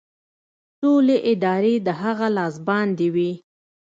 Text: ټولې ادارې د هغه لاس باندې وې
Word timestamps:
ټولې 0.79 1.17
ادارې 1.31 1.75
د 1.87 1.89
هغه 2.01 2.27
لاس 2.37 2.55
باندې 2.67 3.07
وې 3.15 3.31